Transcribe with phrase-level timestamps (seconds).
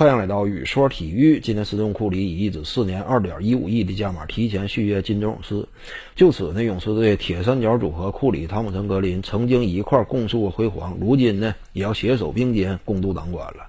[0.00, 1.38] 欢迎来到雨说体育。
[1.40, 5.66] 今天斯通库里以一纸四年二点一五亿的价码提前续约金州勇士，
[6.16, 13.68] 就此呢，勇士队铁三角组合库里、汤普森、格林曾经一块共树过辉煌，如今呢，也要携手并肩共度难关了。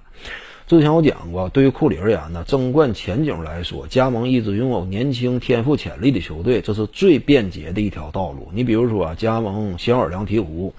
[0.72, 8.48] 之前我讲过，对于库里而言呢，争冠前景来说，加盟一支拥有年轻天赋潜力的球队，这是最便捷的一条道路。
[8.54, 10.72] 你比如说，加盟小尔良鹈鹕，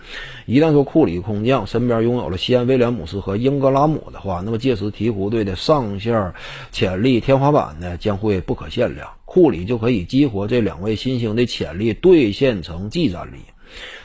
[0.47, 6.33] 一旦说库里空降，身边拥有了西安威廉姆斯和英格拉姆的话，那么届时鹈鹕队的上线
[6.71, 9.07] 潜力天花板呢，将会不可限量。
[9.25, 13.37] 库里就可以激活这两位新星的潜力，兑现成即战力。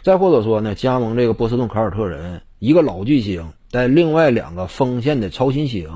[0.03, 3.49] 再或者说呢，加盟这个波士顿凯尔特人，一个老巨星。
[3.71, 5.89] 在另外两个锋线的超新星，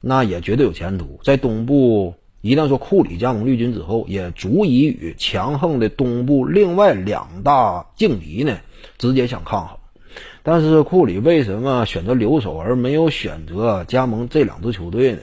[0.00, 1.20] 那也绝对有前途。
[1.22, 8.58] 在东部，一旦说库里加盟绿军之后，也足以与强横的东部另外两大劲敌呢
[8.98, 9.78] 直接相抗衡。
[10.42, 15.20] 但是库里为什么选择留守而没有选择加盟这两支球队呢？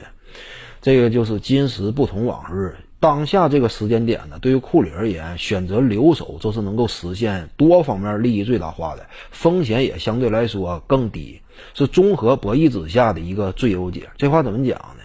[0.80, 2.74] 这个就是今时不同往日。
[3.00, 11.40] 当下这个时间点呢，对于库里而言，选择留守就是能够实现多方面利益最大化的，风险也相对来说更低，
[11.72, 14.10] 是综合博弈之下的一个最优解。
[14.18, 15.02] 这话怎么讲呢？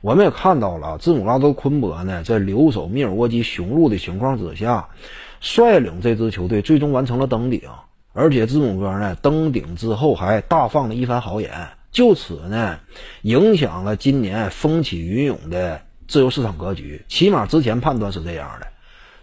[0.00, 4.88] 我们也看到了，字母哥都昆博呢，在留守密尔沃基雄鹿的情况之下，
[5.40, 7.62] 率领这支球队最终完成了登顶，
[8.12, 11.50] 而且字母哥呢登顶之后还大放了一番豪言，
[11.90, 12.78] 就此呢
[13.22, 15.80] 影响了今年风起云涌的。
[16.14, 18.68] 自由市场格局，起码之前判断是这样的，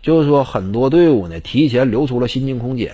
[0.02, 2.92] 就是说很多队伍呢提前留出了薪金空间，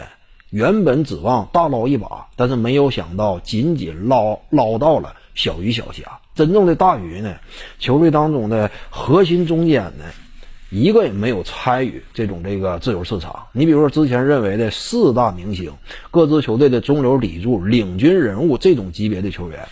[0.52, 6.03] 原本指望大捞一把，但是没有想到仅仅捞捞到了小鱼小虾，
[6.36, 7.38] 真正的大鱼呢，
[7.80, 10.06] 球队当中的核心中间呢，
[10.70, 13.48] 一个也没有参与这种这个自由市场。
[13.52, 15.73] 你比如说之前认为的四大明星，
[16.12, 19.68] 各支球队的中流砥柱、领军人物这种级别的球员，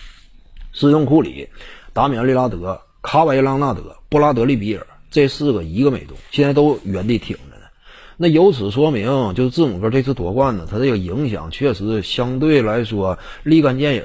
[0.74, 1.48] 斯通库里、
[1.94, 2.82] 达米安利拉德。
[3.06, 7.68] 卡瓦伊·朗纳德、布拉德利·比尔这四个一个没动，现在都原地挺着呢。
[8.18, 14.04] 那由此说明，就是字母哥这次夺冠呢，他这个影响确实相对来说立竿见影。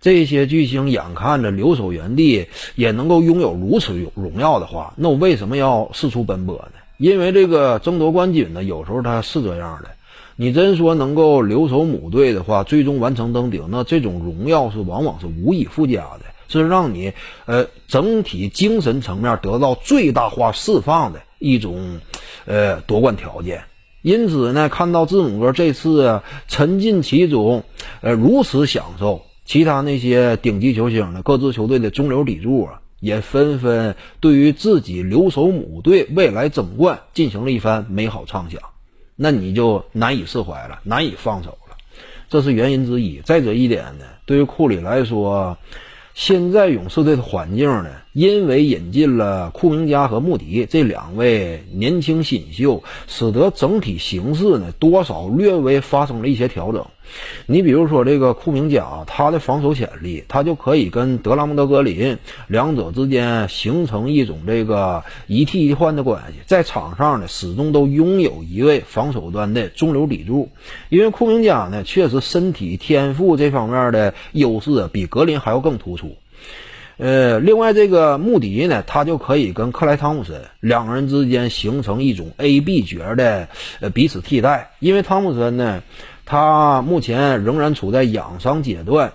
[0.00, 6.80] 这些巨星眼看着留守原地也能够拥有如此荣荣耀的话，那我为什么要四处奔波呢？
[6.96, 9.90] 因为这个争夺冠军呢，有时候他是这样的。
[10.36, 16.31] 你真说能够留守母队的话，最终完成登顶，那这种荣耀是往往是无以复加的。
[16.60, 17.12] 是让你
[17.46, 22.00] 呃整体精神层面得到最大化释放的一种
[22.44, 23.62] 呃夺冠条件。
[24.02, 27.62] 因此呢，看到字母哥这次沉浸其中，
[28.00, 38.60] 呃如此享受，其他那些顶级球星呢，各支球队的中流砥柱啊，也纷纷对于自己留守母队未来争冠进行了一番美好畅想。
[39.14, 41.76] 那你就难以释怀了，难以放手了，
[42.28, 43.20] 这是原因之一。
[43.20, 45.56] 再者一点呢，对于库里来说。
[46.14, 56.84] 现在勇士队的环境呢，因为引进了库明加和穆迪这两位年轻新秀，使得整体形势呢多少略微发生了一些调整。
[57.46, 70.48] 你比如说这个库明加，他的防守潜力，他就可以跟德拉蒙德格林两者之间形成一种这个一替一换的关系，在场上呢始终都拥有一位防守端的中流砥柱。
[70.88, 76.16] 因为库明加呢确实身体天赋这方面的优势比格林还要更突出。
[76.98, 83.48] 呃，另外这个穆迪呢，他就可以跟克莱汤普森两个人之间形成一种 A B 角的
[83.80, 85.82] 呃彼此替代，因为汤普森呢。
[86.24, 89.12] 他目前仍然处在养伤阶段，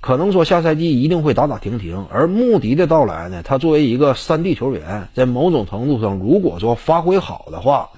[0.00, 2.06] 可能说下赛季一定会打打停停。
[2.10, 7.90] 而穆迪的到来呢，他作为一个三 D 球员，在某种程度上，如果说发挥好的话，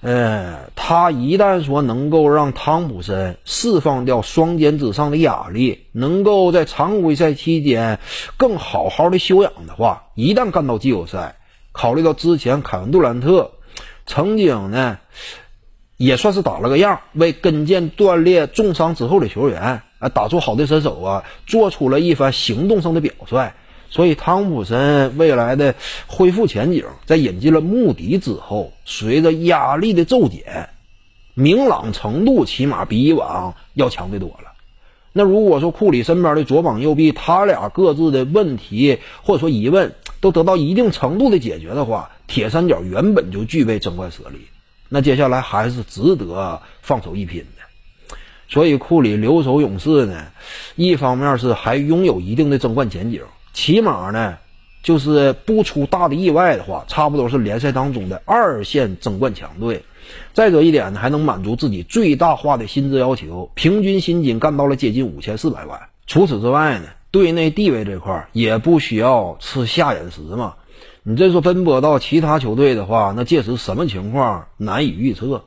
[0.00, 7.98] 呃，他一旦说能够让汤普森释放掉双肩之上的压力，能够在常规赛期间
[8.36, 11.36] 更好好的休养的话，一旦干到季后赛，
[11.72, 13.52] 考虑到之前凯文杜兰特
[14.06, 14.98] 曾经呢。
[16.00, 23.52] 也算是打了个样，为跟腱断裂重伤之后的球员啊打出好的身手啊，做出了一番行动上的表率。
[23.90, 25.74] 所以汤普森未来的
[26.06, 30.70] 恢复前景，在引进了穆迪之后，随着压力的骤减，
[31.34, 34.52] 明朗程度起码比以往要强得多了。
[35.12, 44.46] 那如果说库里身边的左膀右臂，他俩各自的问题或者说疑问都得到一定程度的解决的话，铁三角原本就具备争冠实力。
[44.92, 48.16] 那接下来还是值得放手一拼的，
[48.48, 50.26] 所以库里留守勇士呢，
[50.74, 53.22] 一方面是还拥有一定的争冠前景，
[53.52, 54.36] 起码呢，
[54.82, 59.80] 就是不出大的意外的话，差不多是联赛当中的二线争冠强队。
[60.34, 65.80] 再者一点呢，还能满足自己最大化的薪资要求，平均薪金干到了接近五千四百万。
[66.08, 70.54] 除此之外呢，队内地位这块也不需要吃下眼食嘛。
[71.02, 75.44] 你这说分拨到其他球队的话，那届时什么情况难以预测。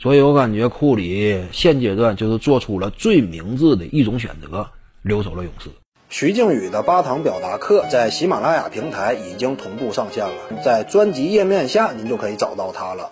[0.00, 4.68] 所以我感觉库里现阶段就是做出了最明智的一种选择，
[5.02, 5.70] 留守了勇士。
[6.08, 13.10] 徐静宇的八堂表达课在喜马拉雅平台已经同步上线了，在专辑页面下您就可以找到它了。